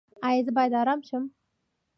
[0.27, 1.23] ایا زه باید ارام شم؟